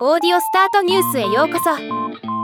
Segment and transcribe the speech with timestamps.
[0.00, 1.70] オーディオスタートニュースへようこそ。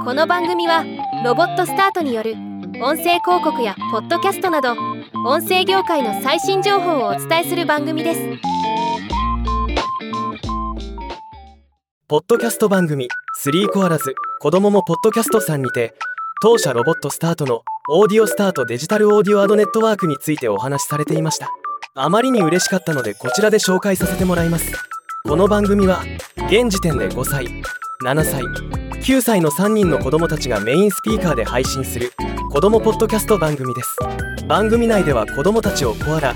[0.05, 0.85] この番組は
[1.25, 2.35] ロボットスタートによる
[2.81, 4.77] 音声広告やポッドキャストなど
[5.27, 8.21] 音声業界の最新情報をお伝えする番組です。
[12.07, 13.09] ポッドキャスト番組
[13.45, 15.93] 3コアラズ子供もポッドキャストさんにて
[16.41, 21.49] 当社ロボットスタートのオーディオスタートデジタルオーディオアドネットワークについてお話しされていました。
[21.97, 24.73] あまりに嬉しかったのでこちらで紹介させてもらいます。
[25.25, 26.05] この番組は
[26.51, 27.47] 現時点で5歳
[28.03, 32.13] 7歳9歳の3人の子供たちがメインスピーカーで配信する
[32.51, 33.97] 子供ポッドキャスト番組です。
[34.49, 36.35] 番組内では子供たちをコアラ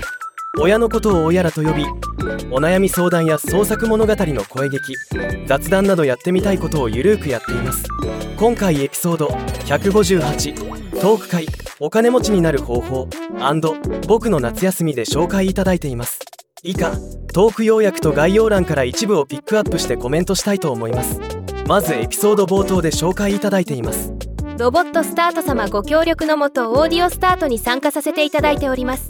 [0.57, 1.85] 親のことを親らと呼び
[2.49, 4.95] お悩み相談や創作物語の声劇
[5.47, 7.83] 雑談などやってみたいことをゆるーくやっています。
[8.37, 11.45] 今回エピソード158トーク会
[11.81, 13.09] お金持ちになる方法
[14.07, 16.19] 僕の夏休みで紹介いただいています。
[16.67, 16.91] 以下
[17.31, 21.19] トーク要約と概要欄から一部をピックアップしてコメントしたいと思います。
[21.67, 24.13] まずエピソード冒頭で紹介いただいています。
[24.57, 29.09] ロボットスタート様ご協力のもとオーディオスタートに参加させていただいております。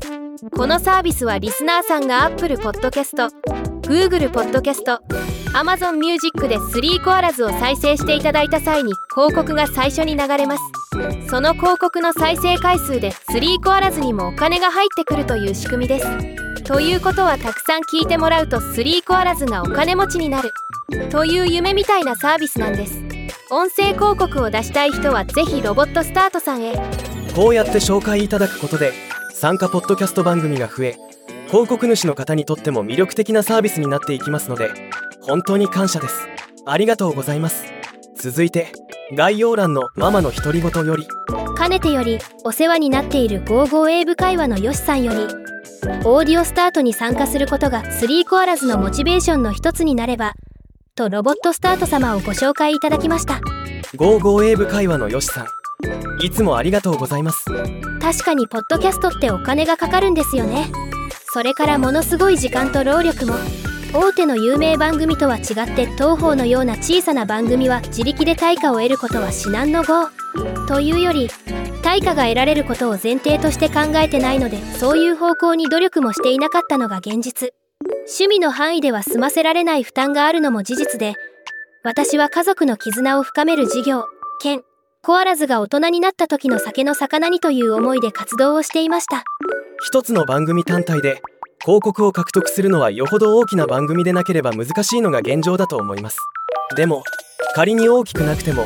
[0.54, 3.32] このサービスはリスナーさんが Apple Podcast、
[3.84, 5.00] Google Podcast、
[5.54, 10.64] Amazon Music で3コアラズを再生していただいた際に広告が最初に流れます。
[11.30, 16.45] その広告の再生回数で3コアラズにもお金が入ってくるという仕組みです。
[16.66, 20.52] ということはたくさん聞いてもらうと3コアラズがお金持ちになる。
[21.12, 23.04] という夢みたいなサービスなんです。
[23.52, 26.74] 音声広告を出したい人はぜひロボットスタートさんへ。
[27.36, 28.94] こうやって紹介いただくことで
[29.34, 30.98] 参加ポッドキャスト番組が増え
[31.48, 34.72] 広告主の方にとっても魅力的なサービスになっていきますので
[35.22, 36.28] 本当に感謝です。
[36.66, 37.66] ありがとうございます。
[38.16, 38.72] 続いて
[39.14, 41.06] 概要欄のママの独り言より。
[41.56, 45.45] かねてよりお世話になっている55英語会話のよしさんより
[46.04, 50.34] オーディオスタートに参加することが3コアラズのモチベーションの一つになれば
[50.96, 53.42] とロボットスタート様をご紹介いただきました。
[53.98, 55.46] 55英語会話のよしさん。
[56.24, 57.46] いつもありがとうございます。
[58.02, 60.68] 確かにポッドキャストってお金がかかるんですよね。
[61.34, 63.34] それからものすごい時間と労力も
[63.94, 70.10] 大手の有名番組とは違って東方のような小さな番組は自力で対価を得ることは至難の業。
[70.68, 71.30] というより
[71.86, 77.52] 対価が得られることを前提として考えてないのでそういう方向に努力もしていなかったのが現実。
[78.08, 81.14] 趣味の範囲では済ませられない負担があるのも事実で
[81.84, 84.06] 私は家族の絆を深める事業
[84.42, 84.64] 兼
[85.04, 89.24] コアラズが大人になった時の酒の魚にという思いで活動をしていました。
[89.84, 91.22] 一つの番組単体で
[91.62, 96.18] 広告を獲得するのはよほど大きな番組でなければ難しいのが現状だと思います。
[96.76, 97.04] でも
[97.54, 98.66] 仮に大きくなくても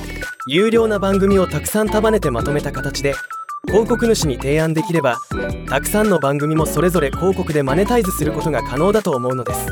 [0.52, 3.14] 有料な番組をたくさん束ねてまとめた形で
[3.68, 5.16] 広告主に提案できれば
[5.68, 9.68] たくさんの番組もそれぞれ広告でマネタイズすることが可能だと思うのです。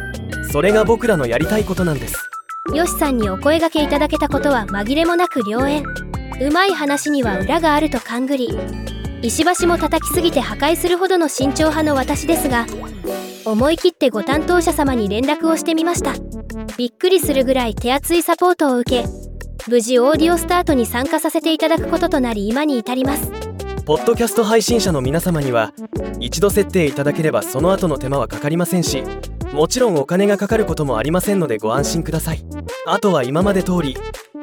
[0.51, 2.29] それが僕らのやりたいことなんです。
[2.75, 5.83] よしさんにお声がけいただけたことは紛れもなく良縁。
[6.41, 8.55] うまい話には裏があると勘ぐり。
[9.23, 12.67] 石橋も叩きすぎて破壊するほどの慎重派の私ですが
[13.45, 16.13] 思い切ってご担当者様に連絡をしてみました。
[16.77, 19.26] びっくりするぐらい手厚いサポートを受け
[19.69, 23.31] 無事オーディオスタートに参加させていただくこととなり今に至ります。
[23.85, 25.73] ポッドキャスト配信者の皆様には
[26.19, 29.03] 一度設定いただければその後の手間はかかりませんし
[29.53, 32.45] もちろんお金がかかることもありませんのでご安心ください。
[32.85, 33.97] あとは今まで通り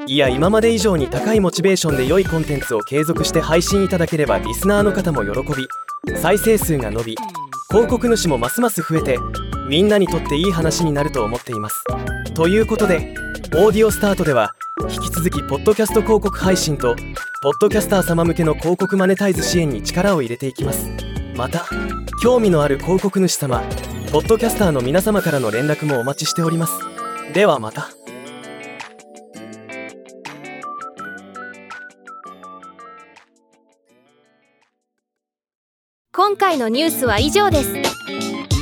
[0.07, 5.67] いや今まで以上に高いモチベーションで良いコンテンツを継続して配信いただければリスナーの方も喜び
[6.19, 7.17] 再生数が伸び
[7.71, 9.19] 広告主もますます増えて
[9.69, 11.83] みんなにとっていい話になると思っています。
[12.35, 13.15] ということで
[13.55, 14.55] オーディオスタートでは
[15.25, 16.95] 続きポッドキャスト広告配信と
[17.43, 20.91] ポッドキャスター様向けの広告マネタイズ支援に力を入れていきます。
[21.35, 21.65] また
[22.23, 23.63] 興味のある広告主様
[24.13, 26.75] ポッドキャスターの皆様からの連絡もお待ちしております。
[27.33, 27.89] ではまた。
[36.13, 37.73] 今回のニュースは以上です。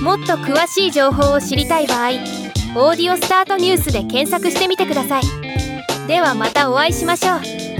[0.00, 5.71] もっと詳しい情報を知りたい場合オーディオスタートニュースで検索してみてください。
[6.06, 7.71] ではまたお会いしましょう。